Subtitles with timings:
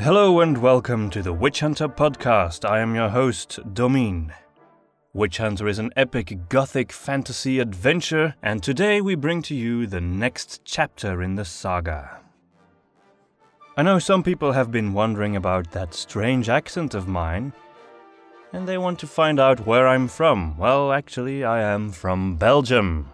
[0.00, 2.66] Hello and welcome to the Witch Hunter podcast.
[2.66, 4.32] I am your host, Domine.
[5.12, 10.00] Witch Hunter is an epic gothic fantasy adventure, and today we bring to you the
[10.00, 12.18] next chapter in the saga.
[13.76, 17.52] I know some people have been wondering about that strange accent of mine,
[18.54, 20.56] and they want to find out where I'm from.
[20.56, 23.10] Well, actually, I am from Belgium.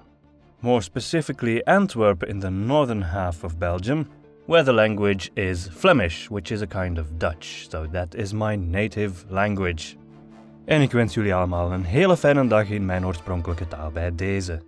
[0.62, 4.08] More specifically, Antwerp in the northern half of Belgium,
[4.46, 7.68] where the language is Flemish, which is a kind of Dutch.
[7.68, 9.96] So that is my native language.
[10.66, 14.62] En ik wens jullie allemaal een hele fijne dag in mijn oorspronkelijke taal bij deze.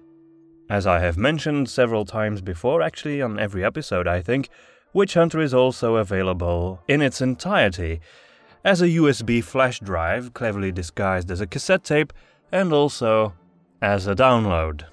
[0.66, 4.46] As I have mentioned several times before, actually on every episode, I think,
[4.92, 8.00] Witch Hunter is also available in its entirety
[8.64, 12.12] as a USB flash drive, cleverly disguised as a cassette tape,
[12.50, 13.32] and also
[13.80, 14.84] as a download.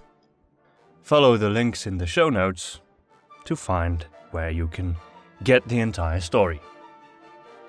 [1.02, 2.82] Follow the links in the show notes
[3.44, 4.05] to find
[4.36, 4.96] where you can
[5.44, 6.60] get the entire story.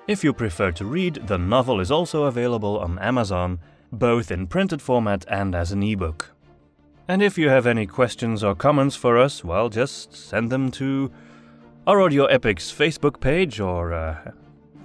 [0.07, 3.59] If you prefer to read, the novel is also available on Amazon,
[3.91, 6.31] both in printed format and as an ebook.
[7.07, 11.09] And if you have any questions or comments for us, well, just send them to
[11.85, 14.31] our Audio Epics Facebook page or uh,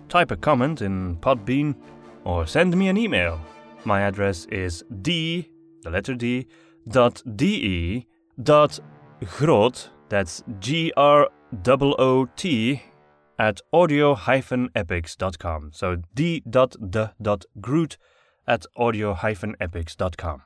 [0.08, 1.74] type a comment in Podbean
[2.24, 3.40] or send me an email.
[3.84, 5.50] My address is d,
[5.82, 6.46] the letter d,
[6.86, 8.06] dot de
[8.40, 8.78] dot
[9.36, 12.82] groot, that's G R O O T,
[13.38, 15.70] at audio-epics.com.
[15.72, 17.96] So d dot d dot d.d.groot
[18.46, 20.42] at audio-epics.com.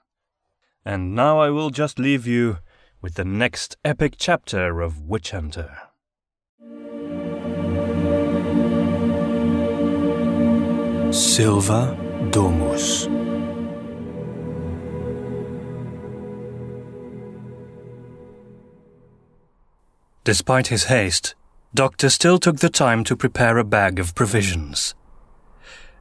[0.85, 2.59] And now I will just leave you
[3.03, 5.71] with the next epic chapter of Witch Hunter.
[11.13, 11.97] Silva
[12.31, 13.26] Domus.
[20.27, 21.37] Despite his haste,
[21.73, 24.97] Doctor still took the time to prepare a bag of provisions.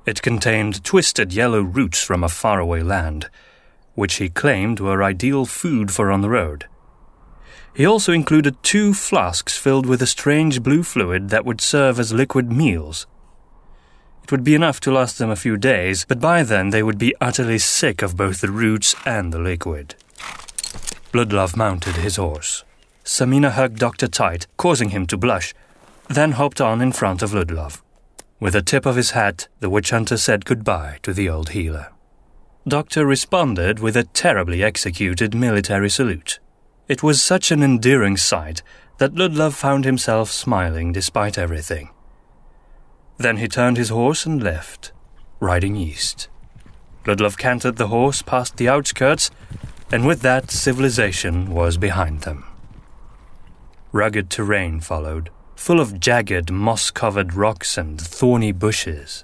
[0.04, 3.30] It contained twisted yellow roots from a faraway land,
[3.94, 6.66] which he claimed were ideal food for on the road.
[7.76, 12.12] He also included two flasks filled with a strange blue fluid that would serve as
[12.12, 13.06] liquid meals.
[14.24, 16.98] It would be enough to last them a few days, but by then they would
[16.98, 19.94] be utterly sick of both the roots and the liquid.
[21.14, 22.65] Ludlov mounted his horse.
[23.06, 25.54] Samina hugged Doctor tight, causing him to blush,
[26.10, 27.82] then hopped on in front of Ludlov.
[28.40, 31.94] With a tip of his hat, the witch hunter said goodbye to the old healer.
[32.68, 36.40] Doctor responded with a terribly executed military salute.
[36.88, 38.64] It was such an endearing sight
[38.98, 41.92] that Ludlov found himself smiling despite everything.
[43.18, 44.92] Then he turned his horse and left,
[45.40, 46.28] riding east.
[47.06, 49.30] Ludlov cantered the horse past the outskirts,
[49.92, 52.46] and with that, civilization was behind them.
[53.96, 59.24] Rugged terrain followed, full of jagged, moss covered rocks and thorny bushes.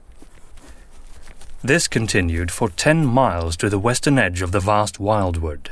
[1.61, 5.71] This continued for ten miles to the western edge of the vast wildwood.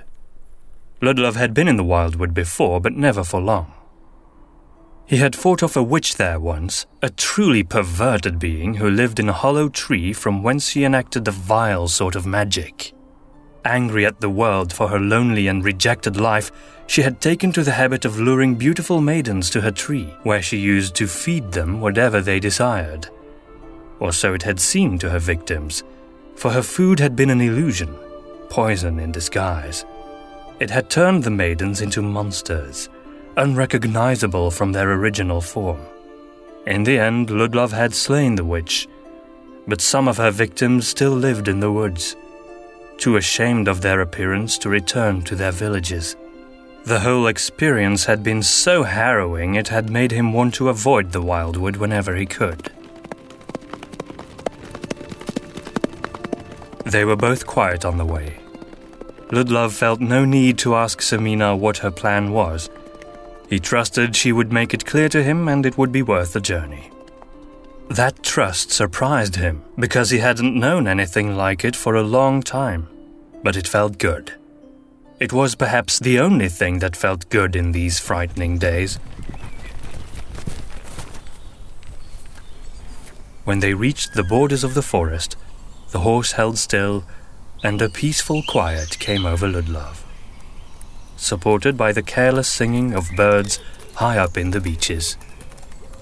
[1.02, 3.72] Ludlov had been in the wildwood before, but never for long.
[5.06, 9.30] He had fought off a witch there once, a truly perverted being who lived in
[9.30, 12.92] a hollow tree from whence she enacted a vile sort of magic.
[13.66, 16.52] Angry at the world for her lonely and rejected life,
[16.88, 20.58] she had taken to the habit of luring beautiful maidens to her tree, where she
[20.58, 23.10] used to feed them whatever they desired.
[24.00, 25.84] Or so it had seemed to her victims,
[26.36, 27.94] for her food had been an illusion,
[28.50, 29.86] poison in disguise.
[30.60, 32.90] It had turned the maidens into monsters,
[33.36, 35.82] unrecognizable from their original form.
[36.66, 38.88] In the end, Ludlov had slain the witch,
[39.68, 42.16] but some of her victims still lived in the woods,
[43.00, 46.16] too ashamed of their appearance to return to their villages.
[46.86, 51.22] The whole experience had been so harrowing it had made him want to avoid the
[51.22, 52.72] wildwood whenever he could.
[56.86, 58.40] They were both quiet on the way.
[59.32, 62.70] Ludlov felt no need to ask Samina what her plan was.
[63.48, 66.42] He trusted she would make it clear to him and it would be worth the
[66.42, 66.90] journey.
[67.90, 72.88] That trust surprised him because he hadn't known anything like it for a long time,
[73.44, 74.34] but it felt good.
[75.20, 79.00] It was perhaps the only thing that felt good in these frightening days.
[83.44, 85.36] When they reached the borders of the forest,
[85.90, 87.04] the horse held still,
[87.64, 90.04] and a peaceful quiet came over Ludlov.
[91.18, 93.60] Supported by the careless singing of birds
[93.96, 95.18] high up in the beeches.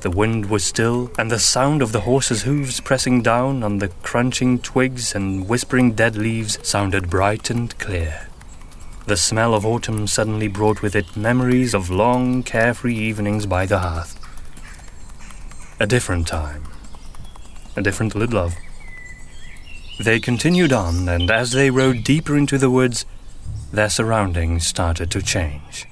[0.08, 3.90] The wind was still, and the sound of the horse's hooves pressing down on the
[4.04, 8.30] crunching twigs and whispering dead leaves sounded bright and clear.
[9.06, 13.80] The smell of autumn suddenly brought with it memories of long, carefree evenings by the
[13.80, 14.18] hearth.
[15.78, 16.64] A different time,
[17.76, 18.56] a different Ludlov.
[20.00, 23.06] They continued on, and as they rode deeper into the woods,
[23.74, 25.86] their surroundings started to change.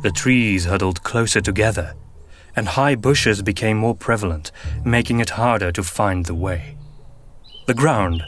[0.00, 1.94] The trees huddled closer together,
[2.56, 4.52] and high bushes became more prevalent,
[4.84, 6.76] making it harder to find the way.
[7.66, 8.22] The ground,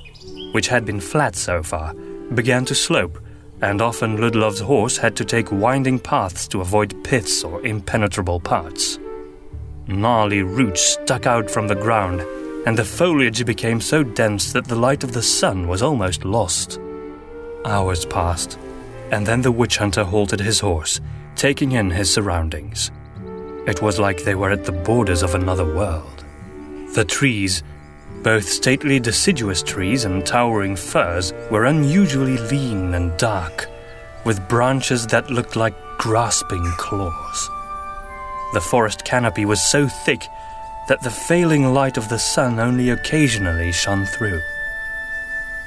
[0.53, 1.95] which had been flat so far,
[2.35, 3.19] began to slope,
[3.61, 8.99] and often Ludlov's horse had to take winding paths to avoid pits or impenetrable parts.
[9.87, 12.21] Gnarly roots stuck out from the ground,
[12.67, 16.81] and the foliage became so dense that the light of the sun was almost lost.
[17.65, 18.59] Hours passed,
[19.11, 21.01] and then the witch hunter halted his horse,
[21.37, 22.91] taking in his surroundings.
[23.67, 26.25] It was like they were at the borders of another world.
[26.95, 27.63] The trees,
[28.23, 33.67] both stately deciduous trees and towering firs, were unusually lean and dark,
[34.25, 37.51] with branches that looked like grasping claws.
[38.53, 40.27] The forest canopy was so thick
[40.89, 44.41] that the failing light of the sun only occasionally shone through.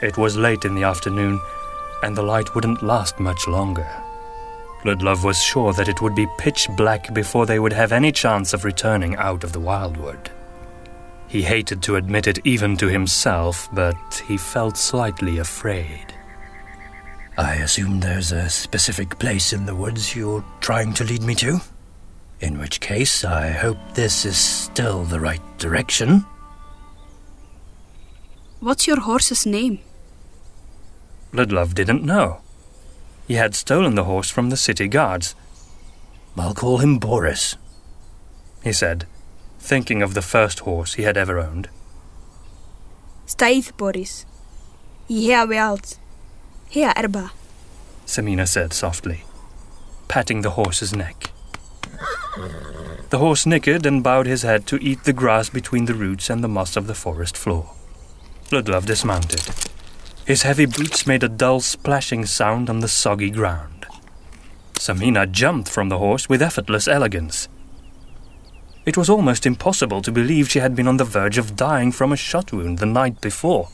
[0.03, 1.41] It was late in the afternoon,
[2.03, 3.87] and the light wouldn't last much longer.
[4.83, 8.53] Ludlov was sure that it would be pitch black before they would have any chance
[8.53, 10.29] of returning out of the wildwood.
[11.27, 16.13] He hated to admit it even to himself, but he felt slightly afraid.
[17.37, 21.59] I assume there's a specific place in the woods you're trying to lead me to?
[22.39, 26.25] In which case, I hope this is still the right direction.
[28.59, 29.79] What's your horse's name?
[31.33, 32.41] Ludlov didn't know.
[33.27, 35.35] He had stolen the horse from the city guards.
[36.37, 37.57] I'll call him Boris,
[38.63, 39.05] he said,
[39.59, 41.67] thinking of the first horse he had ever owned.
[43.25, 44.25] Stijf, Boris.
[45.07, 45.97] Hier wilt.
[46.69, 47.31] Hier erba.
[48.05, 49.23] Samina said softly,
[50.07, 51.31] patting the horse's neck.
[53.09, 56.43] The horse nickered and bowed his head to eat the grass between the roots and
[56.43, 57.73] the moss of the forest floor.
[58.51, 59.41] Ludlov dismounted.
[60.27, 63.85] His heavy boots made a dull splashing sound on the soggy ground.
[64.73, 67.47] Samina jumped from the horse with effortless elegance.
[68.85, 72.11] It was almost impossible to believe she had been on the verge of dying from
[72.11, 73.69] a shot wound the night before.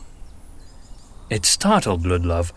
[1.27, 2.51] It startled Ludlov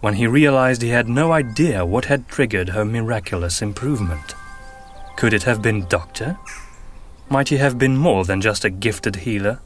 [0.00, 4.34] when he realized he had no idea what had triggered her miraculous improvement.
[5.16, 6.38] Could it have been Doctor?
[7.28, 9.60] Might he have been more than just a gifted healer?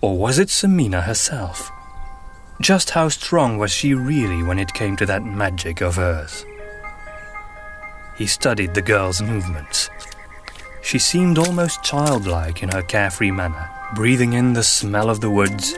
[0.00, 1.70] Or was it Samina herself?
[2.60, 6.44] Just how strong was she really when it came to that magic of hers?
[8.16, 9.88] He studied the girl's movements.
[10.82, 15.72] She seemed almost childlike in her carefree manner, breathing in the smell of the woods.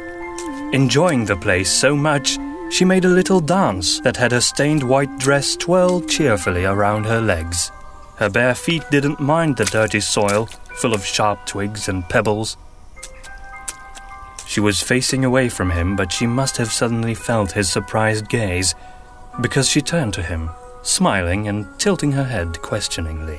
[0.72, 2.36] Enjoying the place so much,
[2.72, 7.20] she made a little dance that had her stained white dress twirl cheerfully around her
[7.20, 7.70] legs.
[8.16, 12.56] Her bare feet didn't mind the dirty soil, full of sharp twigs and pebbles.
[14.52, 18.74] She was facing away from him, but she must have suddenly felt his surprised gaze,
[19.40, 20.50] because she turned to him,
[20.82, 23.38] smiling and tilting her head questioningly.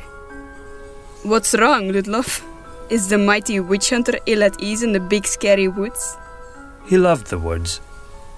[1.22, 2.42] What's wrong, Ludlov?
[2.90, 6.18] Is the mighty witch hunter ill at ease in the big scary woods?
[6.88, 7.80] He loved the woods,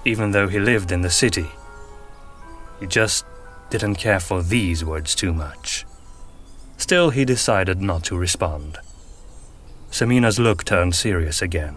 [0.04, 1.50] even though he lived in the city.
[2.78, 3.24] He just
[3.70, 5.86] didn't care for these woods too much.
[6.76, 8.76] Still, he decided not to respond.
[9.90, 11.76] Samina's look turned serious again.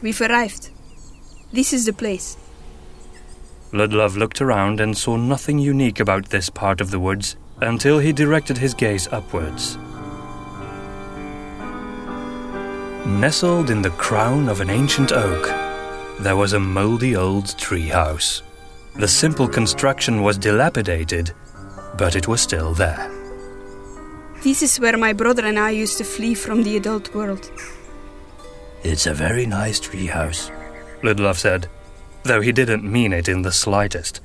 [0.00, 0.70] We've arrived.
[1.52, 2.36] This is the place.
[3.72, 8.12] Ludlov looked around and saw nothing unique about this part of the woods until he
[8.12, 9.76] directed his gaze upwards.
[13.06, 15.46] Nestled in the crown of an ancient oak,
[16.20, 18.42] there was a moldy old treehouse.
[18.96, 21.32] The simple construction was dilapidated,
[21.96, 23.10] but it was still there.
[24.42, 27.50] This is where my brother and I used to flee from the adult world.
[28.88, 30.50] It's a very nice treehouse,
[31.02, 31.68] Ludlov said,
[32.22, 34.22] though he didn't mean it in the slightest.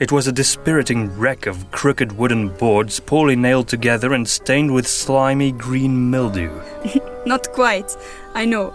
[0.00, 4.88] It was a dispiriting wreck of crooked wooden boards poorly nailed together and stained with
[4.88, 6.50] slimy green mildew.
[7.26, 7.94] Not quite,
[8.32, 8.74] I know.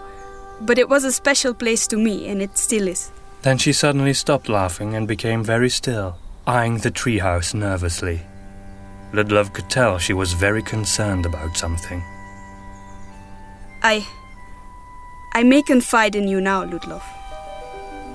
[0.60, 3.10] But it was a special place to me, and it still is.
[3.42, 8.20] Then she suddenly stopped laughing and became very still, eyeing the treehouse nervously.
[9.12, 12.04] Ludlov could tell she was very concerned about something.
[13.82, 14.06] I.
[15.38, 17.04] I may confide in you now, Ludlov.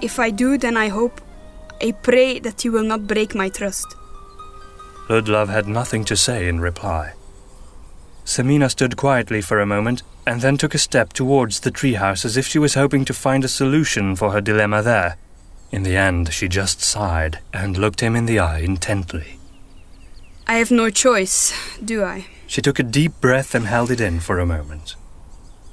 [0.02, 1.22] If I do, then I hope,
[1.82, 3.88] I pray that you will not break my trust.
[5.08, 7.14] Ludlov had nothing to say in reply.
[8.26, 12.36] Samina stood quietly for a moment and then took a step towards the treehouse as
[12.36, 15.16] if she was hoping to find a solution for her dilemma there.
[15.72, 19.40] In the end, she just sighed and looked him in the eye intently.
[20.46, 22.26] I have no choice, do I?
[22.48, 24.98] She took a deep breath and held it in for a moment.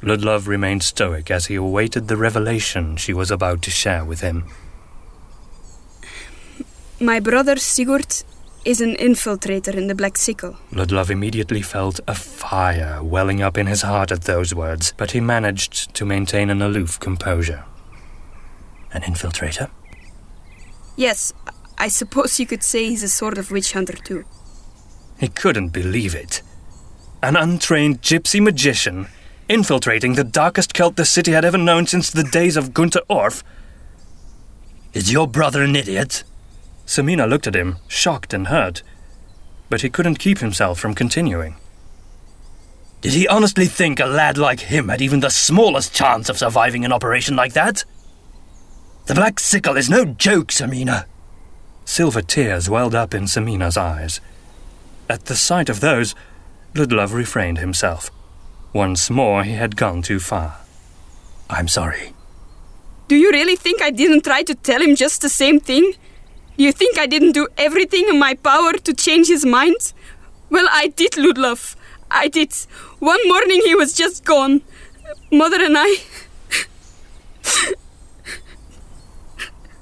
[0.02, 4.44] Ludlov remained stoic as he awaited the revelation she was about to share with him.
[6.98, 8.24] My brother Sigurd
[8.64, 10.56] is an infiltrator in the Black Sickle.
[10.72, 15.20] Ludlov immediately felt a fire welling up in his heart at those words, but he
[15.20, 17.64] managed to maintain an aloof composure.
[18.92, 19.70] An infiltrator?
[20.96, 21.32] Yes,
[21.78, 24.24] I suppose you could say he's a sort of witch hunter too.
[25.18, 26.42] He couldn't believe it.
[27.22, 29.08] An untrained gypsy magician
[29.50, 33.42] infiltrating the darkest cult the city had ever known since the days of Gunther Orff.
[34.92, 36.22] Is your brother an idiot?
[36.86, 38.84] Samina looked at him, shocked and hurt,
[39.68, 41.56] but he couldn't keep himself from continuing.
[43.00, 46.84] Did he honestly think a lad like him had even the smallest chance of surviving
[46.84, 47.84] an operation like that?
[49.06, 51.06] The Black Sickle is no joke, Samina.
[51.84, 54.20] Silver tears welled up in Samina's eyes.
[55.08, 56.14] At the sight of those,
[56.74, 58.12] Ludlov refrained himself.
[58.72, 60.58] Once more, he had gone too far.
[61.48, 62.12] I'm sorry.
[63.08, 65.94] Do you really think I didn't try to tell him just the same thing?
[66.56, 69.92] Do you think I didn't do everything in my power to change his mind?
[70.50, 71.74] Well, I did, Ludlov.
[72.10, 72.52] I did.
[73.00, 74.62] One morning he was just gone.
[75.32, 75.96] Mother and I.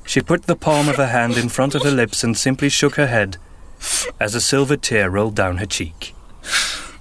[0.07, 2.95] she put the palm of her hand in front of her lips and simply shook
[2.95, 3.37] her head
[4.19, 6.15] as a silver tear rolled down her cheek.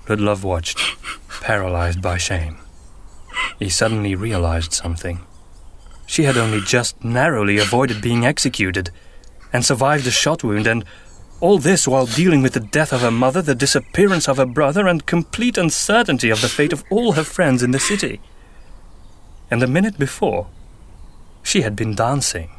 [0.08, 0.80] Ludlov watched
[1.42, 2.58] paralyzed by shame.
[3.60, 5.20] He suddenly realized something.
[6.06, 8.92] She had only just narrowly avoided being executed
[9.52, 10.84] and survived a shot wound, and
[11.40, 14.88] all this while dealing with the death of her mother, the disappearance of her brother,
[14.88, 18.20] and complete uncertainty of the fate of all her friends in the city.
[19.52, 20.48] And a minute before,
[21.44, 22.52] she had been dancing.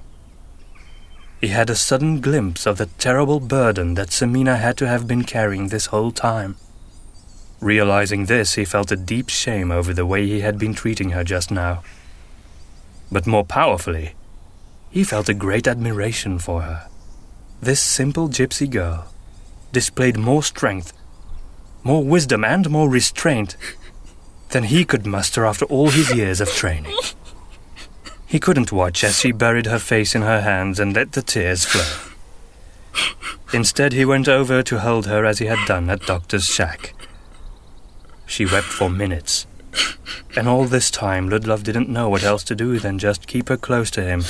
[1.40, 5.24] He had a sudden glimpse of the terrible burden that Samina had to have been
[5.24, 6.56] carrying this whole time.
[7.60, 11.24] Realizing this, he felt a deep shame over the way he had been treating her
[11.24, 11.82] just now.
[13.10, 14.14] But more powerfully,
[14.90, 16.88] he felt a great admiration for her.
[17.60, 19.12] This simple gypsy girl
[19.72, 20.92] displayed more strength,
[21.82, 23.56] more wisdom, and more restraint
[24.50, 26.96] than he could muster after all his years of training.
[28.26, 31.64] He couldn't watch as she buried her face in her hands and let the tears
[31.64, 32.12] flow.
[33.52, 36.94] Instead, he went over to hold her as he had done at Doctor's shack.
[38.28, 39.46] She wept for minutes.
[40.36, 43.56] And all this time, Ludlov didn't know what else to do than just keep her
[43.56, 44.22] close to him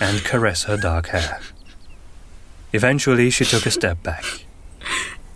[0.00, 1.40] and caress her dark hair.
[2.72, 4.24] Eventually, she took a step back.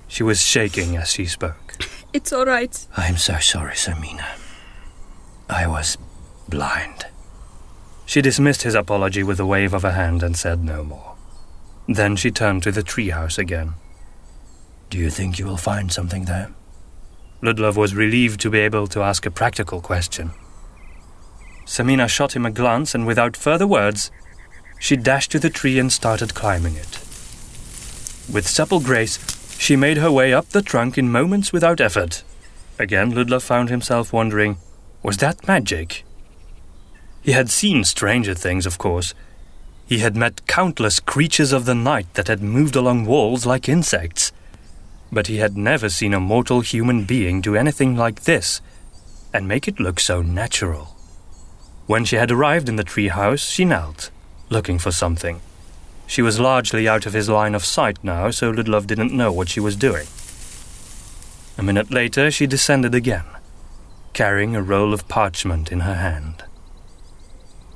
[0.07, 1.77] She was shaking as she spoke.
[2.13, 2.87] It's all right.
[2.97, 4.39] I'm so sorry, Samina.
[5.51, 5.99] I was
[6.49, 7.07] blind.
[8.07, 11.17] She dismissed his apology with a wave of her hand and said no more.
[11.89, 13.75] Then she turned to the treehouse again.
[14.89, 16.51] Do you think you will find something there?
[17.43, 20.31] Ludlov was relieved to be able to ask a practical question.
[21.67, 24.13] Samina shot him a glance, and without further words,
[24.79, 26.99] she dashed to the tree and started climbing it.
[28.33, 29.19] With supple grace,
[29.59, 32.23] she made her way up the trunk in moments without effort.
[32.79, 34.59] Again, Ludlov found himself wondering
[35.03, 36.05] was that magic?
[37.23, 39.15] He had seen stranger things, of course.
[39.85, 44.31] He had met countless creatures of the night that had moved along walls like insects
[45.13, 48.63] but he had never seen a mortal human being do anything like this
[49.35, 50.97] and make it look so natural.
[51.87, 54.11] When she had arrived in the tree house, she knelt,
[54.49, 55.41] looking for something.
[56.07, 59.49] She was largely out of his line of sight now, so Ludlov didn't know what
[59.49, 60.07] she was doing.
[61.57, 63.25] A minute later, she descended again,
[64.13, 66.45] carrying a roll of parchment in her hand.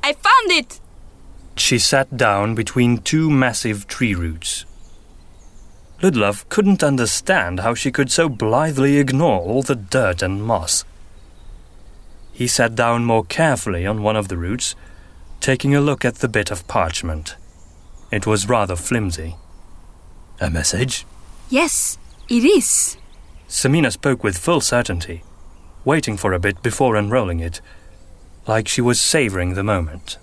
[0.02, 0.80] I found it!
[1.56, 4.65] She sat down between two massive tree roots,
[6.02, 10.84] Ludlov couldn't understand how she could so blithely ignore all the dirt and moss.
[12.32, 14.74] He sat down more carefully on one of the roots,
[15.40, 17.36] taking a look at the bit of parchment.
[18.12, 19.36] It was rather flimsy.
[20.38, 21.06] A message?
[21.48, 21.96] Yes,
[22.28, 22.98] it is.
[23.48, 25.22] Samina spoke with full certainty,
[25.84, 27.62] waiting for a bit before unrolling it,
[28.46, 30.18] like she was savoring the moment.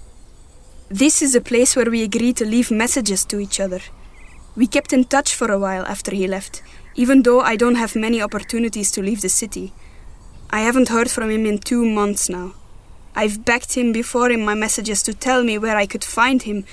[0.90, 3.80] This is a place where we agreed to leave messages to each other.
[4.56, 6.62] We kept in touch for a while after he left,
[6.96, 9.74] even though I don't have many opportunities to leave the city.
[10.52, 12.54] I haven't heard from him in two months now.
[13.16, 16.66] I've begged him before in my messages to tell me where I could find him,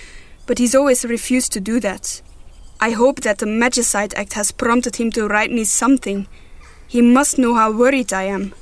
[0.47, 2.21] but he's always refused to do that.
[2.81, 6.27] I hope that the Magicide Act has prompted him to write me something.
[6.87, 8.55] He must know how worried I am.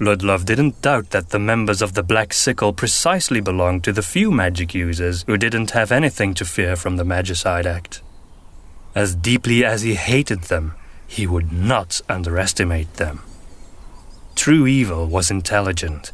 [0.00, 4.30] Ludlov didn't doubt that the members of the Black Sickle precisely belonged to the few
[4.30, 8.00] magic users who didn't have anything to fear from the Magicide Act.
[8.94, 10.74] As deeply as he hated them,
[11.06, 13.20] he would not underestimate them.
[14.34, 16.12] true evil was intelligent.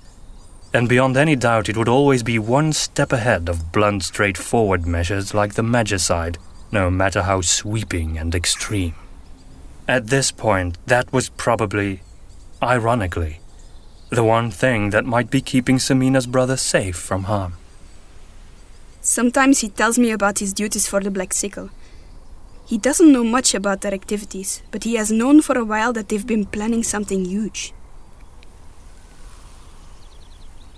[0.74, 5.32] And beyond any doubt, it would always be one step ahead of blunt, straightforward measures
[5.32, 6.38] like the Magicide,
[6.72, 8.96] no matter how sweeping and extreme.
[9.86, 12.00] At this point, that was probably,
[12.60, 13.38] ironically,
[14.10, 17.54] the one thing that might be keeping Samina's brother safe from harm.
[19.00, 21.70] Sometimes he tells me about his duties for the Black Sickle.
[22.66, 26.08] He doesn't know much about their activities, but he has known for a while that
[26.08, 27.72] they've been planning something huge.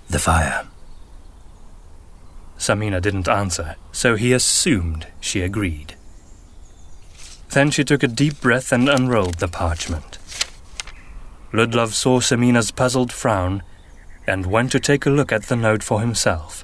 [0.09, 0.67] The fire.
[2.59, 5.95] Samina didn't answer, so he assumed she agreed.
[7.51, 10.18] Then she took a deep breath and unrolled the parchment.
[11.51, 13.63] Ludlov saw Samina's puzzled frown
[14.27, 16.63] and went to take a look at the note for himself.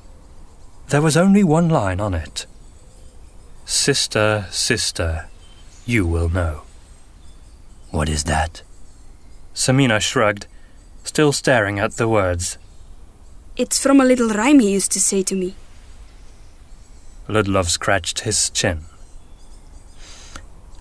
[0.90, 2.46] There was only one line on it
[3.66, 5.28] Sister, sister,
[5.88, 6.62] you will know.
[7.90, 8.62] What is that?
[9.56, 10.46] Samina shrugged,
[11.04, 12.60] still staring at the words.
[13.58, 15.56] It's from a little rhyme he used to say to me.
[17.28, 18.86] Ludlov scratched his chin.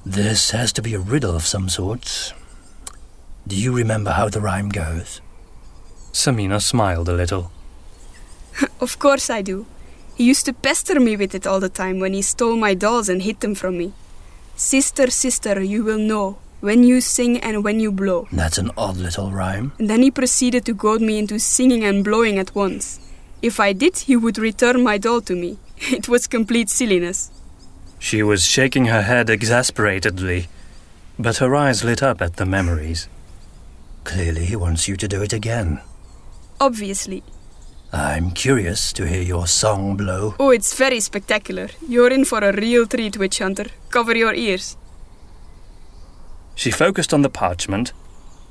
[0.04, 2.34] This has to be a riddle of some sort.
[3.46, 5.20] Do you remember how the rhyme goes?
[6.12, 7.50] Samina smiled a little.
[8.80, 9.66] of course I do.
[10.14, 13.08] He used to pester me with it all the time when he stole my dolls
[13.08, 13.92] and hid them from me.
[14.56, 18.26] Sister, sister, you will know when you sing and when you blow.
[18.32, 19.72] That's an odd little rhyme.
[19.78, 22.98] And then he proceeded to goad me into singing and blowing at once.
[23.42, 25.58] If I did, he would return my doll to me.
[25.92, 27.30] It was complete silliness.
[27.98, 30.46] She was shaking her head exasperatedly,
[31.18, 33.08] but her eyes lit up at the memories.
[34.04, 35.80] Clearly, he wants you to do it again.
[36.60, 37.22] Obviously.
[37.92, 40.34] I'm curious to hear your song blow.
[40.38, 41.68] Oh, it's very spectacular.
[41.88, 43.66] You're in for a real treat, Witch Hunter.
[43.90, 44.76] Cover your ears.
[46.56, 47.92] She focused on the parchment,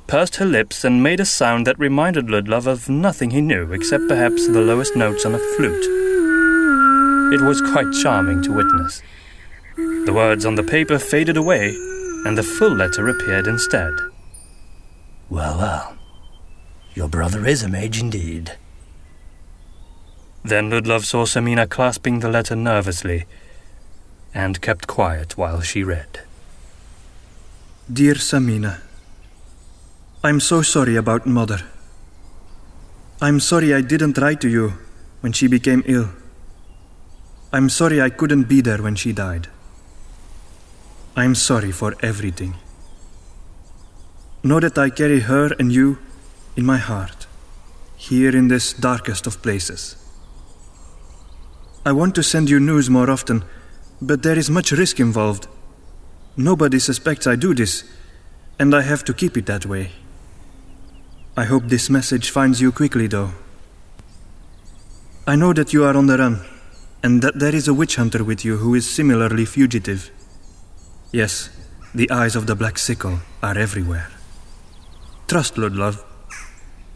[0.08, 4.08] pursed her lips, and made a sound that reminded Ludlov of nothing he knew except
[4.08, 5.86] perhaps the lowest notes on a flute.
[7.34, 9.02] It was quite charming to witness.
[9.76, 11.70] The words on the paper faded away,
[12.26, 13.94] and the full letter appeared instead.
[15.34, 15.98] Well, well.
[16.94, 18.52] Your brother is a mage indeed.
[20.46, 23.26] Then Ludlov saw Samina clasping the letter nervously,
[24.32, 26.20] and kept quiet while she read.
[27.92, 28.82] Dear Samina,
[30.24, 31.62] I'm so sorry about Mother.
[33.20, 34.74] I'm sorry I didn't write to you
[35.22, 36.10] when she became ill.
[37.52, 39.48] I'm sorry I couldn't be there when she died.
[41.16, 42.54] I'm sorry for everything.
[44.46, 46.00] Know that I carry her and you
[46.58, 47.28] in my heart,
[47.96, 49.96] here in this darkest of places.
[51.86, 53.46] I want to send you news more often,
[54.02, 55.48] but there is much risk involved.
[56.36, 57.86] Nobody suspects I do this,
[58.60, 59.92] and I have to keep it that way.
[61.38, 63.32] I hope this message finds you quickly, though.
[65.26, 66.42] I know that you are on the run,
[67.02, 70.12] and that there is a witch hunter with you who is similarly fugitive.
[71.14, 71.50] Yes,
[71.96, 74.10] the eyes of the Black Sickle are everywhere.
[75.34, 76.04] Trust Ludlov.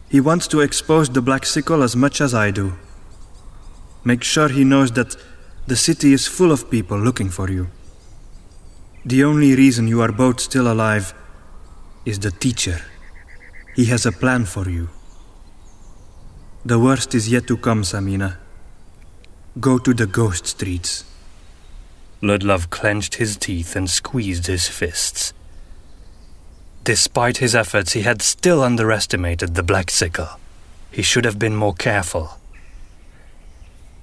[0.08, 2.74] He wants to expose the Black Sickle as much as I do.
[4.04, 5.16] Make sure he knows that
[5.66, 7.66] the city is full of people looking for you.
[9.04, 11.14] The only reason you are both still alive
[12.04, 12.80] is the teacher.
[13.74, 14.88] He has a plan for you.
[16.64, 18.36] The worst is yet to come, Samina.
[19.58, 21.02] Go to the ghost streets.
[22.22, 25.32] Ludlov clenched his teeth and squeezed his fists.
[26.88, 30.40] Despite his efforts, he had still underestimated the Black Sickle.
[30.90, 32.38] He should have been more careful.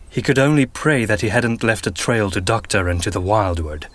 [0.07, 3.19] He could only pray that he hadn't left a trail to Doctor and to the
[3.19, 3.87] Wildwood,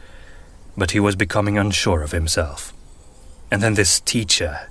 [0.76, 2.72] but he was becoming unsure of himself.
[3.48, 4.68] And then this teacher.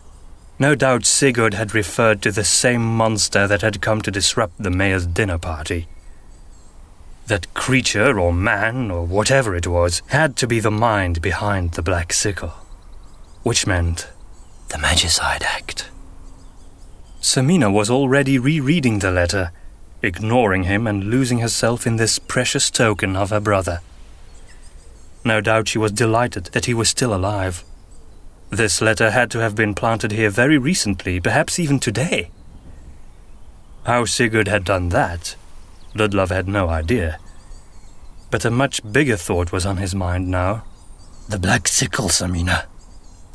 [0.59, 4.69] No doubt Sigurd had referred to the same monster that had come to disrupt the
[4.69, 5.87] mayor's dinner party.
[7.27, 11.81] That creature, or man, or whatever it was, had to be the mind behind the
[11.81, 12.58] Black Sickle.
[13.43, 14.09] Which meant.
[14.69, 15.89] The Magicide Act.
[17.21, 19.51] Samina was already rereading the letter,
[20.01, 23.81] ignoring him and losing herself in this precious token of her brother.
[25.25, 27.63] No doubt she was delighted that he was still alive.
[28.49, 32.31] This letter had to have been planted here very recently, perhaps even today.
[33.85, 35.35] How Sigurd had done that,
[35.93, 37.19] Ludlov had no idea.
[38.31, 40.63] But a much bigger thought was on his mind now.
[41.27, 42.65] The Black Sickle, Samina.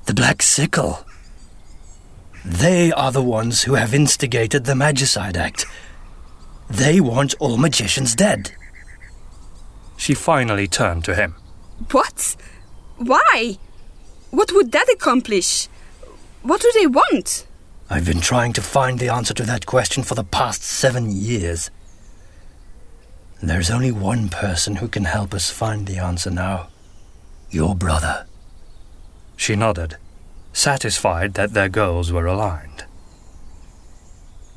[0.07, 1.05] The Black Sickle.
[2.45, 5.64] They are the ones who have instigated the Magicide Act.
[6.69, 8.53] They want all magicians dead.
[9.97, 11.37] She finally turned to him.
[11.90, 12.37] What?
[12.99, 13.59] Why?
[14.31, 15.69] What would that accomplish?
[16.43, 17.47] What do they want?
[17.88, 21.71] I've been trying to find the answer to that question for the past seven years.
[23.43, 26.69] There's only one person who can help us find the answer now.
[27.51, 28.27] Your brother.
[29.37, 29.97] She nodded,
[30.53, 32.85] satisfied that their goals were aligned.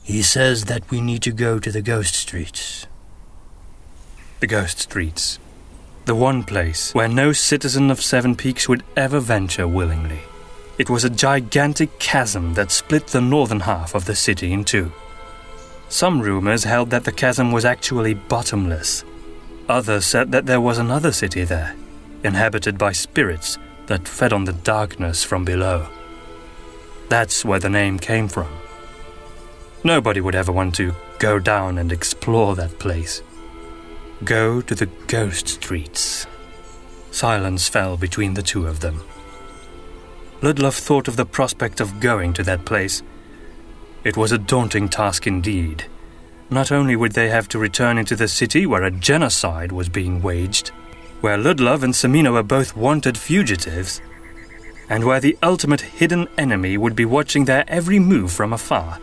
[0.03, 2.87] He says that we need to go to the ghost streets.
[4.39, 5.39] The ghost streets.
[6.05, 10.21] The one place where no citizen of Seven Peaks would ever venture willingly.
[10.77, 14.93] It was a gigantic chasm that split the northern half of the city in two.
[15.89, 19.03] Some rumors held that the chasm was actually bottomless.
[19.67, 21.75] Others said that there was another city there,
[22.23, 25.87] inhabited by spirits that fed on the darkness from below.
[27.09, 28.49] That's where the name came from.
[29.83, 33.21] Nobody would ever want to go down and explore that place.
[34.23, 36.27] Go to the ghost streets.
[37.11, 39.03] Silence fell between the two of them.
[40.41, 43.01] Ludlov thought of the prospect of going to that place.
[44.03, 45.85] It was a daunting task indeed.
[46.49, 50.21] Not only would they have to return into the city where a genocide was being
[50.21, 50.71] waged,
[51.21, 54.01] where Ludlov and Samina were both wanted fugitives,
[54.89, 58.99] and where the ultimate hidden enemy would be watching their every move from afar.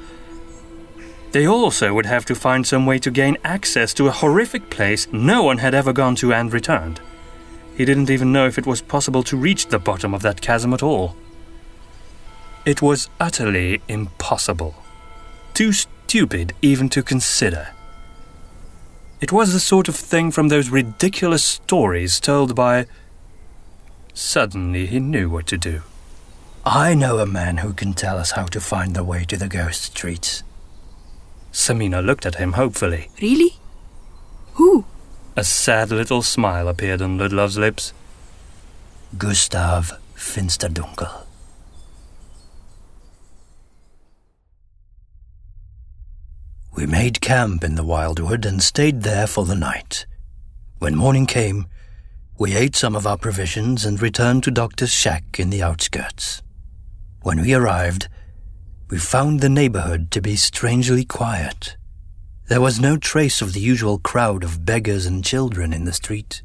[1.33, 5.09] They also would have to find some way to gain access to a horrific place
[5.12, 7.00] no one had ever gone to and returned.
[7.77, 10.72] He didn't even know if it was possible to reach the bottom of that chasm
[10.72, 11.16] at all.
[12.64, 14.77] It was utterly impossible.
[15.55, 17.74] Too stupid even to consider.
[19.25, 22.85] It was the sort of thing from those ridiculous stories told by.
[24.13, 25.81] Suddenly he knew what to do.
[26.67, 29.49] I know a man who can tell us how to find the way to the
[29.49, 30.43] ghost streets.
[31.55, 33.09] Samina looked at him hopefully.
[33.23, 33.57] Really?
[34.57, 34.85] Who?
[35.37, 37.95] A sad little smile appeared on Ludlov's lips.
[39.17, 41.24] Gustav Finsterdunkel.
[46.75, 50.07] We made camp in the wildwood and stayed there for the night.
[50.79, 51.67] When morning came,
[52.37, 56.43] we ate some of our provisions and returned to Doctor's shack in the outskirts.
[57.23, 58.09] When we arrived,
[58.91, 61.77] we found the neighborhood to be strangely quiet.
[62.49, 66.43] There was no trace of the usual crowd of beggars and children in the street.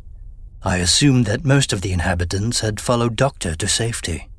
[0.62, 4.30] I assumed that most of the inhabitants had followed Doctor to safety.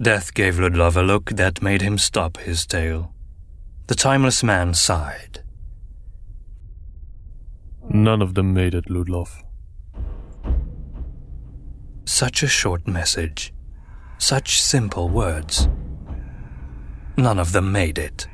[0.00, 3.13] Death gave Ludlov a look that made him stop his tale.
[3.86, 5.42] The timeless man sighed.
[7.90, 9.42] None of them made it, Ludlov.
[12.06, 13.52] Such a short message.
[14.16, 15.68] Such simple words.
[17.18, 18.26] None of them made it.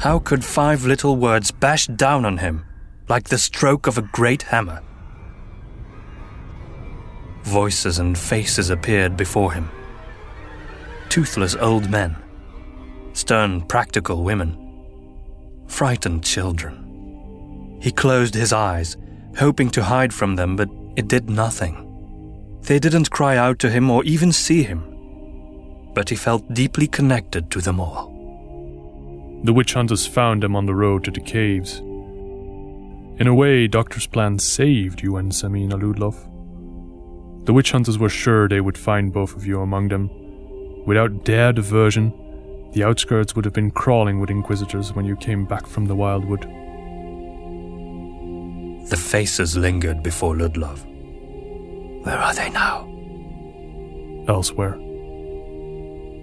[0.00, 2.66] How could five little words bash down on him
[3.08, 4.82] like the stroke of a great hammer?
[7.42, 9.70] Voices and faces appeared before him.
[11.08, 12.16] Toothless old men
[13.16, 14.56] stern, practical women,
[15.66, 17.78] frightened children.
[17.80, 18.96] He closed his eyes,
[19.38, 21.82] hoping to hide from them, but it did nothing.
[22.62, 24.82] They didn't cry out to him or even see him,
[25.94, 28.12] but he felt deeply connected to them all.
[29.44, 31.78] The witch hunters found them on the road to the caves.
[33.18, 36.16] In a way, Doctor's plan saved you and Samina Ludlov.
[37.46, 40.10] The witch hunters were sure they would find both of you among them.
[40.84, 42.12] Without their diversion,
[42.72, 46.42] the outskirts would have been crawling with inquisitors when you came back from the wildwood.
[48.88, 50.84] The faces lingered before Ludlov.
[52.04, 52.86] Where are they now?
[54.28, 54.76] Elsewhere.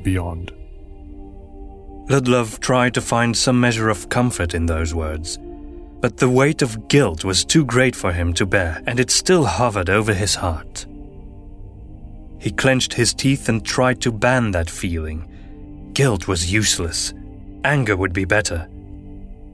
[0.03, 0.51] Beyond.
[2.09, 5.39] Ludlov tried to find some measure of comfort in those words,
[6.01, 9.45] but the weight of guilt was too great for him to bear, and it still
[9.45, 10.85] hovered over his heart.
[12.39, 15.29] He clenched his teeth and tried to ban that feeling,
[15.93, 17.13] Guilt was useless.
[17.63, 18.67] Anger would be better.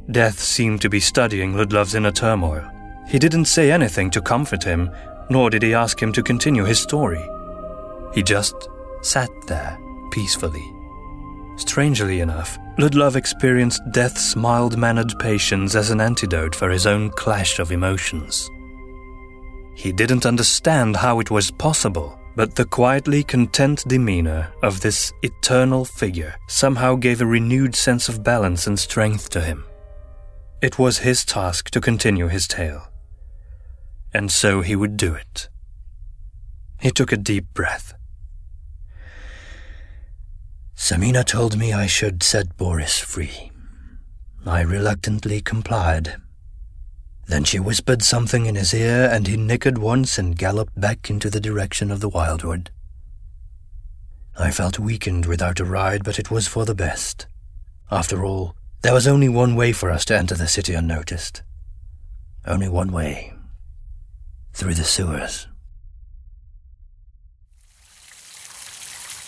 [0.10, 2.63] Death seemed to be studying Ludlov's inner turmoil.
[3.08, 4.89] He didn't say anything to comfort him,
[5.30, 7.23] nor did he ask him to continue his story.
[8.13, 8.69] He just
[9.02, 9.78] sat there
[10.12, 10.65] peacefully.
[11.58, 17.60] Strangely enough, Ludlov experienced Death's mild mannered patience as an antidote for his own clash
[17.60, 18.49] of emotions.
[19.75, 25.84] He didn't understand how it was possible but the quietly content demeanor of this eternal
[25.84, 29.65] figure somehow gave a renewed sense of balance and strength to him.
[30.62, 32.88] It was his task to continue his tale.
[34.13, 35.49] And so he would do it.
[36.80, 37.93] He took a deep breath.
[40.78, 43.52] Samina told me I should set Boris free.
[44.45, 46.15] I reluctantly complied.
[47.29, 51.29] Then she whispered something in his ear, and he nickered once and galloped back into
[51.29, 52.71] the direction of the wildwood.
[54.35, 57.27] I felt weakened without a ride, but it was for the best.
[57.91, 61.43] After all, there was only one way for us to enter the city unnoticed.
[62.47, 63.33] Only one way.
[64.53, 65.48] Through the sewers.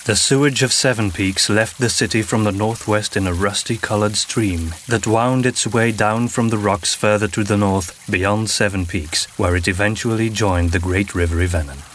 [0.04, 4.18] The sewage of Seven Peaks left the city from the northwest in a rusty colored
[4.18, 8.88] stream that wound its way down from the rocks further to the north beyond Seven
[8.88, 11.86] Peaks, where it eventually joined the great river Ivenon.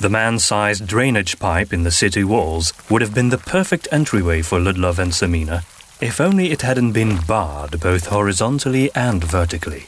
[0.00, 4.40] The man sized drainage pipe in the city walls would have been the perfect entryway
[4.40, 5.64] for Ludlov and Samina,
[6.00, 9.84] if only it hadn't been barred both horizontally and vertically.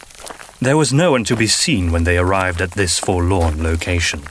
[0.61, 4.25] There was no one to be seen when they arrived at this forlorn location.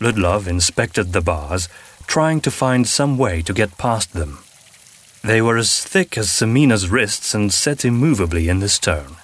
[0.00, 1.68] Ludlov inspected the bars,
[2.06, 4.38] trying to find some way to get past them.
[5.22, 9.16] They were as thick as Samina's wrists and set immovably in the stone.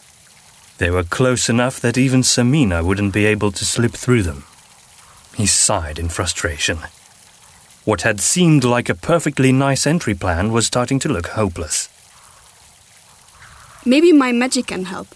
[0.79, 4.45] They were close enough that even Samina wouldn't be able to slip through them.
[5.37, 6.79] He sighed in frustration.
[7.85, 11.89] What had seemed like a perfectly nice entry plan was starting to look hopeless.
[13.85, 15.09] Maybe my magic can help.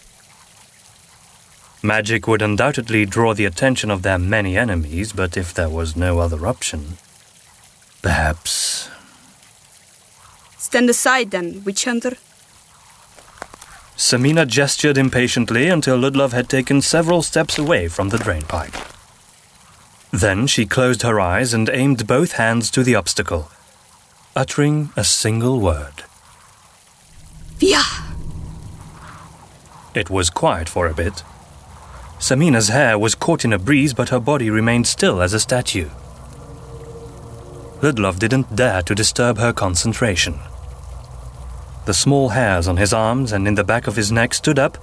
[1.86, 6.18] Magic would undoubtedly draw the attention of their many enemies, but if there was no
[6.18, 6.98] other option.
[8.02, 8.90] Perhaps.
[10.58, 12.16] Stand aside then, witch hunter.
[13.96, 18.74] Samina gestured impatiently until Ludlov had taken several steps away from the drainpipe.
[20.10, 23.48] Then she closed her eyes and aimed both hands to the obstacle,
[24.34, 26.02] uttering a single word.
[27.58, 27.84] Via!
[29.94, 31.22] It was quiet for a bit.
[32.18, 35.88] Samina's hair was caught in a breeze, but her body remained still as a statue.
[37.82, 40.38] Ludlov didn't dare to disturb her concentration.
[41.84, 44.78] The small hairs on his arms and in the back of his neck stood up,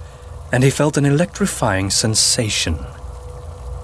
[0.52, 2.78] and he felt an electrifying sensation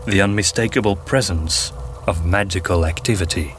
[0.06, 1.72] the unmistakable presence
[2.06, 3.54] of magical activity.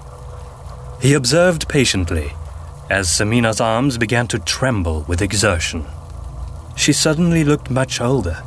[1.01, 2.31] He observed patiently
[2.89, 5.85] as Samina's arms began to tremble with exertion.
[6.75, 8.43] She suddenly looked much older,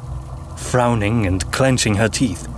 [0.57, 2.49] frowning and clenching her teeth.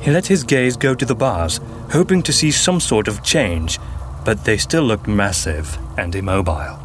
[0.00, 1.60] He let his gaze go to the bars,
[1.90, 3.78] hoping to see some sort of change,
[4.24, 6.78] but they still looked massive and immobile.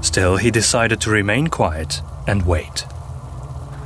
[0.00, 2.86] Still, he decided to remain quiet and wait.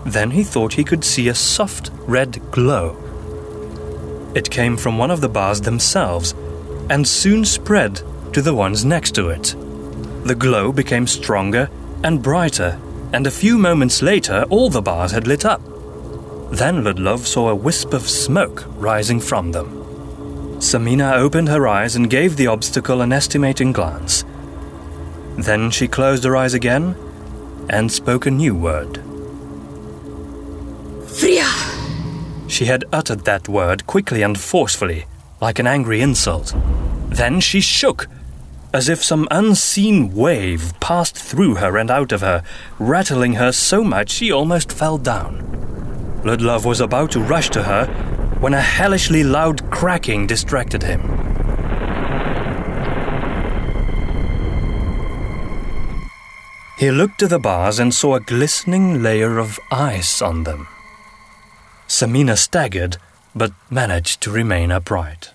[0.05, 2.96] Then he thought he could see a soft red glow.
[4.35, 6.35] It came from one of the bars themselves
[6.88, 9.55] and soon spread to the ones next to it.
[10.24, 11.68] The glow became stronger
[12.05, 12.79] and brighter,
[13.12, 15.62] and a few moments later, all the bars had lit up.
[16.50, 19.80] Then Ludlov saw a wisp of smoke rising from them.
[20.60, 24.24] Samina opened her eyes and gave the obstacle an estimating glance.
[25.38, 26.96] Then she closed her eyes again
[27.70, 29.00] and spoke a new word.
[31.06, 31.48] Fria!
[32.48, 35.06] She had uttered that word quickly and forcefully,
[35.40, 36.54] like an angry insult.
[37.08, 38.08] Then she shook,
[38.74, 42.42] as if some unseen wave passed through her and out of her,
[42.78, 45.46] rattling her so much she almost fell down.
[46.24, 47.87] Ludlov was about to rush to her
[48.40, 51.00] when a hellishly loud cracking distracted him.
[56.78, 60.66] He looked to the bars and saw a glistening layer of ice on them.
[61.88, 62.96] Samina staggered,
[63.35, 65.30] but managed to remain upright.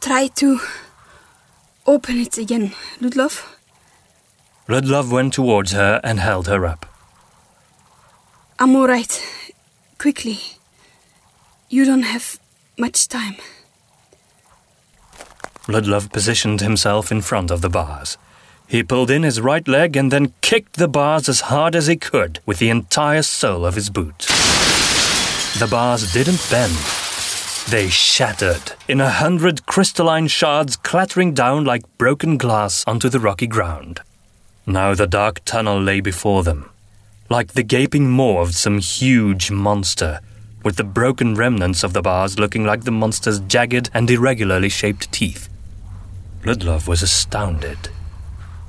[0.00, 0.60] Try to
[1.86, 3.46] open it again, Ludlov.
[4.68, 6.86] Ludlov went towards her and held her up.
[8.58, 9.22] I'm alright.
[9.98, 10.38] Quickly.
[11.68, 12.38] You don't have
[12.78, 13.36] much time.
[15.68, 18.16] Ludlov positioned himself in front of the bars.
[18.66, 21.96] He pulled in his right leg and then kicked the bars as hard as he
[21.96, 24.26] could with the entire sole of his boot.
[25.58, 26.76] The bars didn't bend.
[27.68, 33.46] They shattered in a hundred crystalline shards clattering down like broken glass onto the rocky
[33.46, 34.00] ground.
[34.66, 36.70] Now the dark tunnel lay before them,
[37.28, 40.20] like the gaping maw of some huge monster,
[40.62, 45.10] with the broken remnants of the bars looking like the monster's jagged and irregularly shaped
[45.12, 45.48] teeth.
[46.44, 47.90] Ludlov was astounded.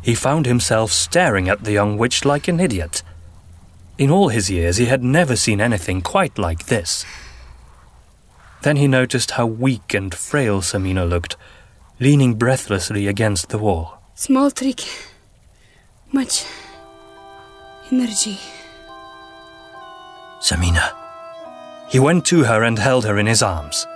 [0.01, 3.03] He found himself staring at the young witch like an idiot.
[3.97, 7.05] In all his years, he had never seen anything quite like this.
[8.61, 11.35] Then he noticed how weak and frail Samina looked,
[11.99, 13.99] leaning breathlessly against the wall.
[14.15, 14.81] Small trick.
[16.11, 16.45] Much
[17.91, 18.39] energy.
[20.39, 20.93] Samina.
[21.89, 23.87] He went to her and held her in his arms.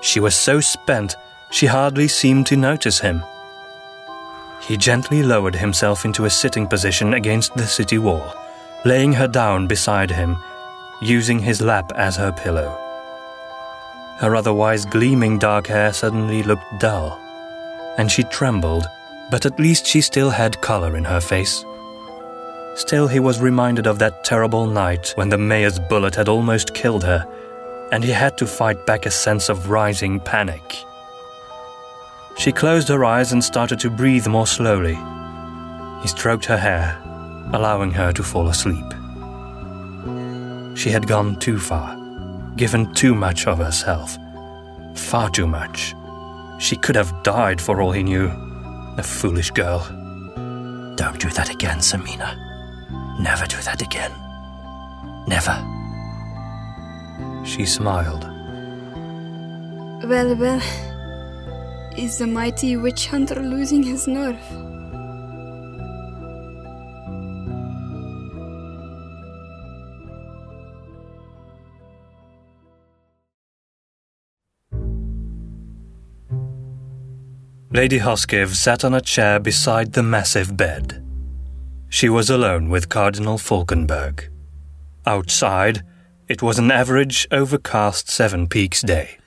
[0.00, 1.16] She was so spent,
[1.50, 3.22] she hardly seemed to notice him.
[4.60, 8.34] He gently lowered himself into a sitting position against the city wall,
[8.84, 10.36] laying her down beside him,
[11.00, 12.76] using his lap as her pillow.
[14.18, 17.18] Her otherwise gleaming dark hair suddenly looked dull,
[17.98, 18.86] and she trembled,
[19.30, 21.64] but at least she still had color in her face.
[22.78, 27.02] Still, he was reminded of that terrible night when the mayor's bullet had almost killed
[27.02, 27.26] her,
[27.90, 30.62] and he had to fight back a sense of rising panic.
[32.36, 34.96] She closed her eyes and started to breathe more slowly.
[36.02, 36.96] He stroked her hair,
[37.52, 38.86] allowing her to fall asleep.
[40.76, 41.96] She had gone too far,
[42.54, 44.16] given too much of herself.
[44.94, 45.96] Far too much.
[46.60, 48.30] She could have died for all he knew.
[48.98, 49.80] A foolish girl.
[50.94, 52.47] Don't do that again, Samina.
[53.18, 54.12] Never do that again.
[55.26, 55.56] Never.
[57.44, 58.24] She smiled.
[60.04, 60.62] Well, well.
[61.96, 64.38] Is the mighty witch hunter losing his nerve?
[77.70, 81.07] Lady Hoskiv sat on a chair beside the massive bed.
[81.88, 84.28] She was alone with Cardinal Falkenberg.
[85.06, 85.82] Outside,
[86.28, 89.18] it was an average overcast Seven Peaks day.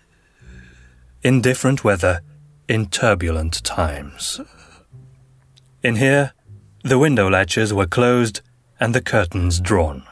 [1.23, 2.21] Indifferent weather
[2.67, 4.39] in turbulent times.
[5.81, 6.33] In here,
[6.83, 8.41] the window latches were closed
[8.79, 10.03] and the curtains drawn.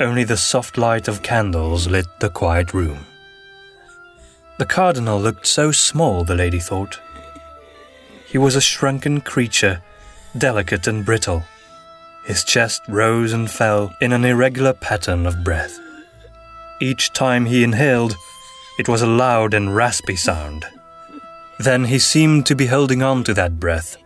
[0.00, 3.04] Only the soft light of candles lit the quiet room.
[4.58, 7.00] The cardinal looked so small, the lady thought.
[8.26, 9.82] He was a shrunken creature
[10.38, 11.42] delicate and brittle.
[12.24, 15.78] His chest rose and fell in an irregular pattern of breath.
[16.80, 18.16] Each time he inhaled,
[18.78, 20.64] it was a loud and raspy sound.
[21.58, 23.96] Then he seemed to be holding on to that breath,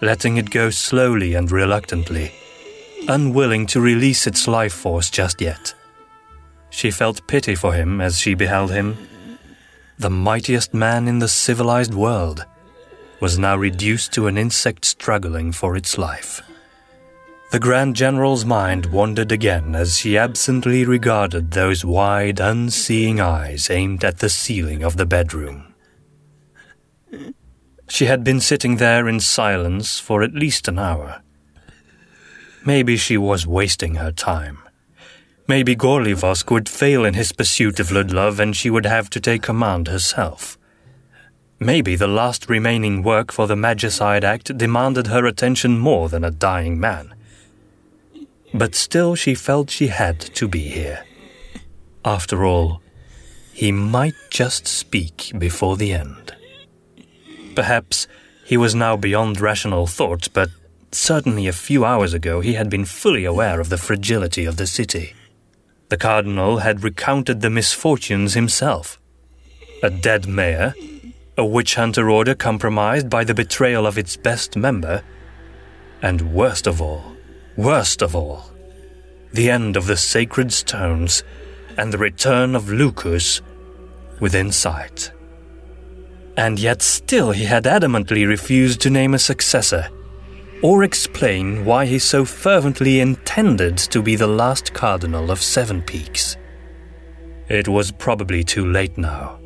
[0.00, 2.32] letting it go slowly and reluctantly,
[3.08, 5.74] unwilling to release its life force just yet.
[6.70, 8.96] She felt pity for him as she beheld him.
[9.98, 12.46] The mightiest man in the civilized world
[13.20, 16.40] was now reduced to an insect struggling for its life.
[17.50, 24.04] The Grand General's mind wandered again as he absently regarded those wide, unseeing eyes aimed
[24.04, 25.74] at the ceiling of the bedroom.
[27.88, 31.22] She had been sitting there in silence for at least an hour.
[32.66, 34.58] Maybe she was wasting her time.
[35.46, 39.40] Maybe Gorlivosk would fail in his pursuit of Ludlov and she would have to take
[39.40, 40.57] command herself.
[41.60, 46.30] Maybe the last remaining work for the Magicide Act demanded her attention more than a
[46.30, 47.14] dying man.
[48.54, 51.04] But still, she felt she had to be here.
[52.04, 52.80] After all,
[53.52, 56.32] he might just speak before the end.
[57.56, 58.06] Perhaps
[58.44, 60.50] he was now beyond rational thought, but
[60.92, 64.66] certainly a few hours ago he had been fully aware of the fragility of the
[64.66, 65.12] city.
[65.88, 69.00] The Cardinal had recounted the misfortunes himself.
[69.82, 70.74] A dead mayor,
[71.38, 75.02] a witch hunter order compromised by the betrayal of its best member,
[76.02, 77.16] and worst of all,
[77.56, 78.50] worst of all,
[79.32, 81.22] the end of the sacred stones
[81.76, 83.40] and the return of Lucas
[84.18, 85.12] within sight.
[86.36, 89.88] And yet still he had adamantly refused to name a successor,
[90.60, 96.36] or explain why he so fervently intended to be the last cardinal of Seven Peaks.
[97.48, 99.37] It was probably too late now.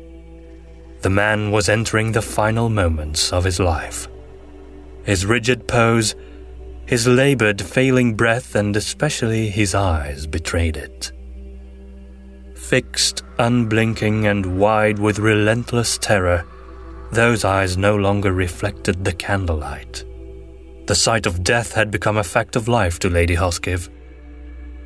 [1.03, 4.07] The man was entering the final moments of his life.
[5.03, 6.15] His rigid pose,
[6.85, 11.11] his labored, failing breath, and especially his eyes betrayed it.
[12.55, 16.45] Fixed, unblinking, and wide with relentless terror,
[17.11, 20.05] those eyes no longer reflected the candlelight.
[20.87, 23.89] The sight of death had become a fact of life to Lady Hoskiv.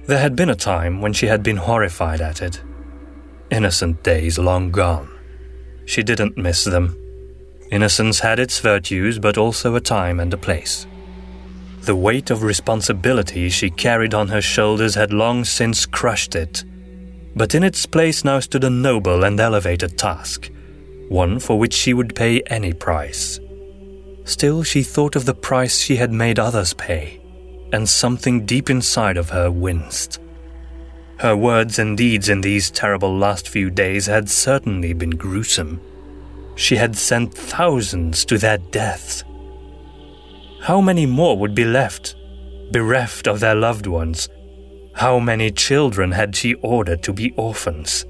[0.08, 2.64] There had been a time when she had been horrified at it.
[3.52, 5.17] Innocent days long gone.
[5.88, 6.96] She didn't miss them.
[7.72, 10.86] Innocence had its virtues, but also a time and a place.
[11.82, 16.66] The weight of responsibility she carried on her shoulders had long since crushed it,
[17.36, 20.52] but in its place now stood a noble and elevated task,
[21.08, 23.40] one for which she would pay any price.
[24.26, 27.22] Still, she thought of the price she had made others pay,
[27.72, 30.20] and something deep inside of her winced.
[31.20, 35.82] Her words and deeds in these terrible last few days had certainly been gruesome.
[36.56, 39.24] She had sent thousands to their deaths.
[40.62, 42.16] How many more would be left,
[42.72, 44.30] bereft of their loved ones?
[44.94, 48.06] How many children had she ordered to be orphans?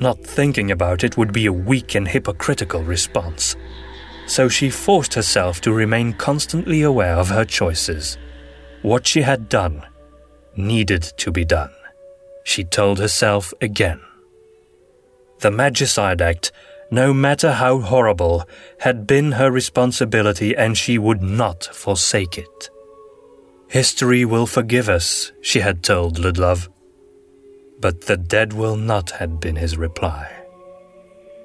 [0.00, 3.54] Not thinking about it would be a weak and hypocritical response.
[4.26, 8.18] So she forced herself to remain constantly aware of her choices.
[8.82, 9.86] What she had done
[10.56, 11.70] needed to be done
[12.44, 14.00] she told herself again.
[15.40, 16.52] The Magicide Act,
[16.90, 18.48] no matter how horrible,
[18.80, 22.70] had been her responsibility and she would not forsake it.
[23.68, 26.68] History will forgive us, she had told Ludlov.
[27.80, 30.28] But the dead will not, had been his reply.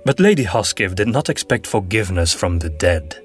[0.03, 3.21] But Lady Hoskiv did not expect forgiveness from the dead.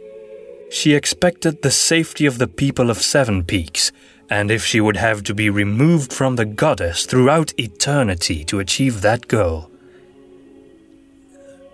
[0.70, 3.90] She expected the safety of the people of Seven Peaks,
[4.30, 9.00] and if she would have to be removed from the goddess throughout eternity to achieve
[9.00, 9.68] that goal,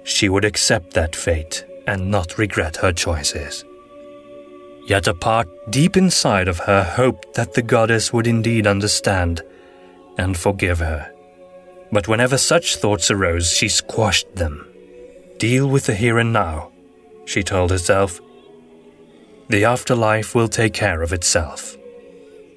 [0.05, 3.65] she would accept that fate and not regret her choices.
[4.87, 9.43] Yet a part deep inside of her hoped that the goddess would indeed understand
[10.17, 11.13] and forgive her.
[11.93, 14.67] But whenever such thoughts arose, she squashed them.
[15.39, 16.73] Deal with the here and now,
[17.27, 18.21] she told herself.
[19.49, 21.76] The afterlife will take care of itself.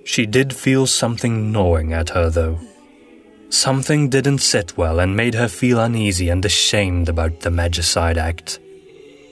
[0.10, 2.60] She did feel something gnawing at her, though.
[3.50, 8.60] Something didn't sit well and made her feel uneasy and ashamed about the Magicide Act.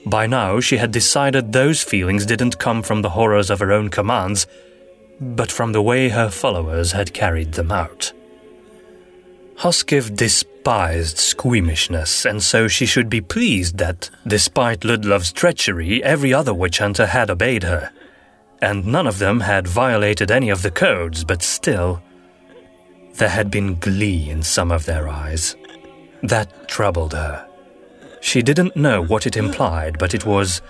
[0.06, 3.88] By now, she had decided those feelings didn't come from the horrors of her own
[3.88, 4.46] commands,
[5.20, 8.12] but from the way her followers had carried them out.
[9.56, 16.54] Hoskiv despised squeamishness, and so she should be pleased that, despite Ludlov's treachery, every other
[16.54, 17.90] witch hunter had obeyed her.
[18.60, 22.02] And none of them had violated any of the codes, but still,
[23.14, 25.56] there had been glee in some of their eyes.
[26.22, 27.46] That troubled her.
[28.20, 30.60] She didn't know what it implied, but it was.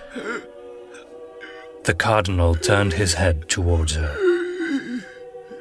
[1.85, 4.15] The Cardinal turned his head towards her.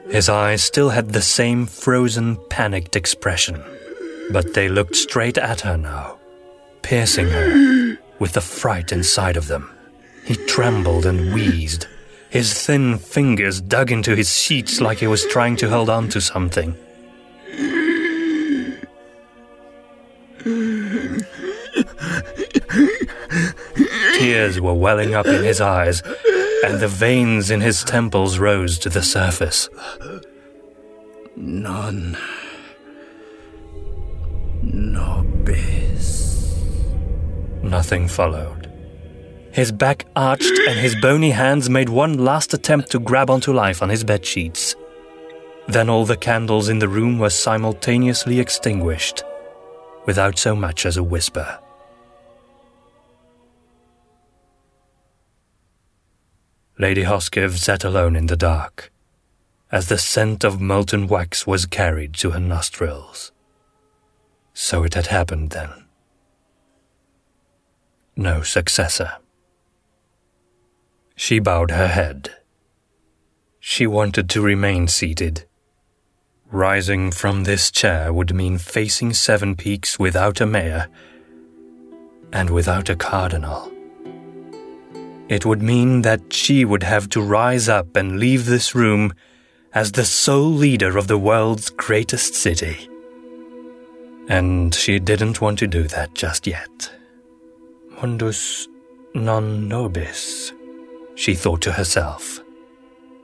[0.10, 3.64] His eyes still had the same frozen, panicked expression,
[4.32, 6.18] but they looked straight at her now,
[6.82, 9.70] piercing her with the fright inside of them.
[10.26, 11.88] He trembled and wheezed.
[12.30, 16.22] His thin fingers dug into his sheets like he was trying to hold on to
[16.22, 16.76] something.
[24.18, 26.02] Tears were welling up in his eyes
[26.66, 29.70] and the veins in his temples rose to the surface.
[31.36, 32.18] None.
[34.64, 36.56] Nobis.
[37.62, 38.57] Nothing followed.
[39.58, 43.82] His back arched and his bony hands made one last attempt to grab onto life
[43.82, 44.76] on his bed sheets.
[45.68, 49.24] Then all the candles in the room were simultaneously extinguished,
[50.06, 51.58] without so much as a whisper.
[56.78, 58.92] Lady Hoskiv sat alone in the dark,
[59.72, 63.32] as the scent of molten wax was carried to her nostrils.
[64.54, 65.88] So it had happened then.
[68.16, 69.14] No successor.
[71.18, 72.30] She bowed her head.
[73.60, 75.46] She wanted to remain seated.
[76.52, 80.88] Rising from this chair would mean facing Seven Peaks without a mayor
[82.32, 83.70] and without a cardinal.
[85.28, 89.12] It would mean that she would have to rise up and leave this room
[89.74, 92.88] as the sole leader of the world's greatest city.
[94.30, 96.92] And she didn't want to do that just yet.
[98.00, 98.68] Mundus
[99.16, 100.54] non nobis,
[101.18, 102.40] she thought to herself.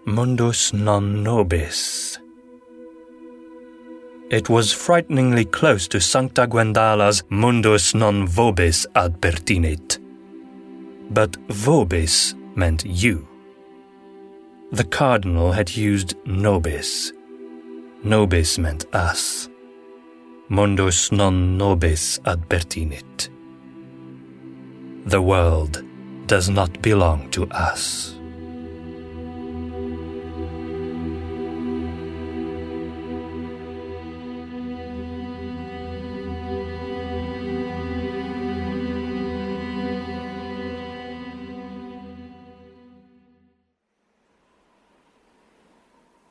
[0.06, 2.20] Mundus non nobis.
[4.30, 10.00] It was frighteningly close to Sancta Gwendala's Mundus non vobis ad pertinit
[11.14, 13.28] but vobis meant you.
[14.72, 17.14] The cardinal had used nobis.
[18.04, 19.50] Nobis meant us.
[20.50, 23.30] Mundus non nobis ad pertinit.
[25.06, 25.84] The world
[26.34, 28.16] does not belong to us.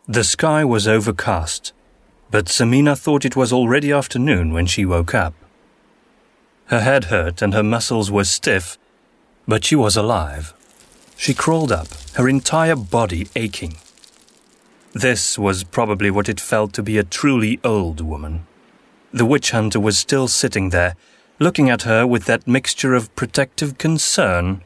[0.08, 1.72] The sky was overcast,
[2.32, 5.34] but Samina thought it was already afternoon when she woke up.
[6.66, 8.76] Her head hurt and her muscles were stiff,
[9.46, 10.54] but she was alive.
[11.16, 13.76] She crawled up, her entire body aching.
[14.92, 18.46] This was probably what it felt to be a truly old woman.
[19.12, 20.96] The witch hunter was still sitting there,
[21.38, 24.62] looking at her with that mixture of protective concern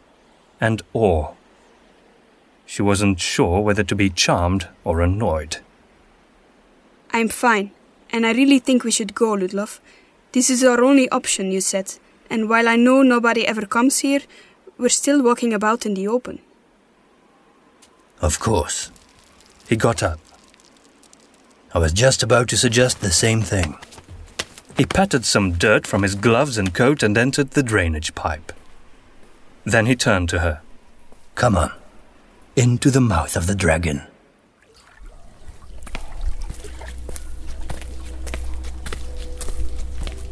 [0.61, 1.33] and awe.
[2.64, 5.59] She wasn't sure whether to be charmed or annoyed.
[7.12, 7.70] I'm fine,
[8.11, 9.79] and I really think we should go, Ludlov.
[10.33, 11.95] This is our only option, you said,
[12.29, 14.20] and while I know nobody ever comes here,
[14.79, 16.41] we're still walking about in the open.
[18.20, 18.91] Of course.
[19.68, 20.20] He got up.
[21.74, 23.77] I was just about to suggest the same thing.
[24.77, 28.53] He patted some dirt from his gloves and coat and entered the drainage pipe.
[29.64, 30.61] Then he turned to her.
[31.35, 31.72] Come on.
[32.55, 34.03] Into the mouth of the dragon.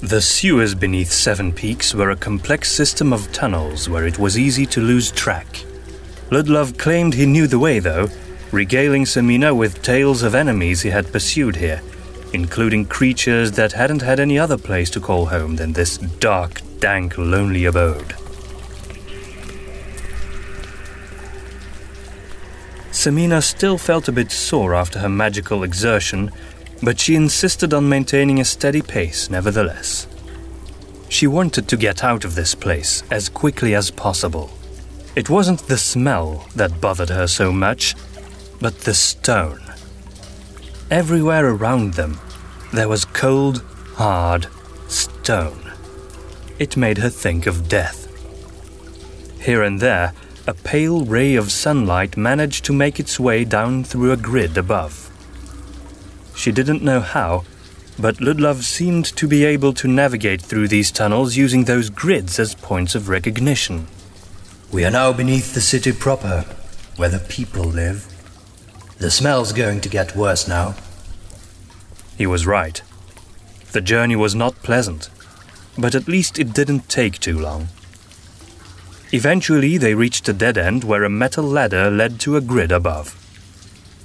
[0.05, 4.67] The sewers beneath Seven Peaks were a complex system of tunnels where it was easy
[4.67, 5.65] to lose track.
[6.31, 8.11] Ludlov claimed he knew the way, though,
[8.53, 11.81] regaling Samina with tales of enemies he had pursued here,
[12.35, 17.17] including creatures that hadn't had any other place to call home than this dark, dank,
[17.17, 18.15] lonely abode.
[22.91, 26.31] Samina still felt a bit sore after her magical exertion,
[26.85, 30.07] but she insisted on maintaining a steady pace nevertheless.
[31.09, 34.51] She wanted to get out of this place as quickly as possible.
[35.17, 37.95] It wasn't the smell that bothered her so much,
[38.61, 39.61] but the stone.
[40.91, 42.19] Everywhere around them,
[42.73, 43.63] there was cold,
[43.95, 44.49] hard
[44.89, 45.73] stone.
[46.59, 48.01] It made her think of death.
[49.41, 50.13] Here and there,
[50.47, 55.04] a pale ray of sunlight managed to make its way down through a grid above.
[56.35, 57.45] She didn't know how,
[57.99, 62.55] but Ludlov seemed to be able to navigate through these tunnels using those grids as
[62.55, 63.87] points of recognition.
[64.73, 66.45] We are now beneath the city proper,
[66.97, 68.07] where the people live.
[68.99, 70.75] The smell's going to get worse now.
[72.17, 72.83] He was right.
[73.73, 75.11] The journey was not pleasant,
[75.79, 77.69] but at least it didn't take too long.
[79.13, 83.24] Eventually, they reached a dead end where a metal ladder led to a grid above.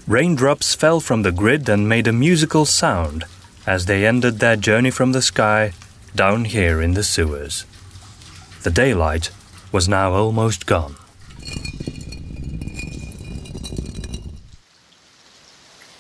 [0.10, 3.26] Raindrops fell from the grid and made a musical sound
[3.68, 5.72] as they ended their journey from the sky
[6.16, 7.64] down here in the sewers.
[8.64, 9.30] The daylight
[9.72, 10.96] was now almost gone.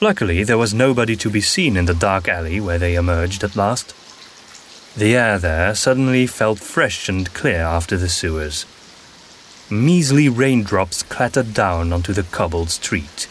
[0.02, 3.56] Luckily, there was nobody to be seen in the dark alley where they emerged at
[3.56, 3.94] last.
[4.98, 8.66] The air there suddenly felt fresh and clear after the sewers.
[9.70, 13.28] Measly raindrops clattered down onto the cobbled street.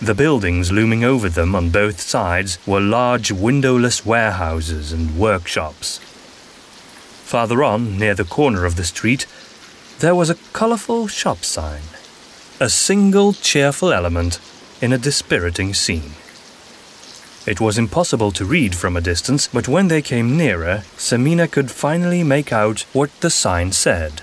[0.00, 5.98] The buildings looming over them on both sides were large windowless warehouses and workshops.
[7.24, 9.26] Farther on, near the corner of the street,
[10.00, 11.80] there was a colourful shop sign.
[12.60, 14.38] A single cheerful element
[14.82, 16.12] in a dispiriting scene.
[17.46, 21.70] It was impossible to read from a distance, but when they came nearer, Samina could
[21.70, 24.20] finally make out what the sign said.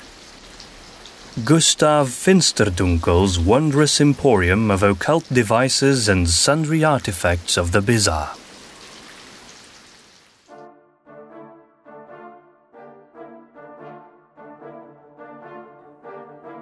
[1.42, 8.36] Gustav Finsterdunkel's wondrous emporium of occult devices and sundry artifacts of the bizarre.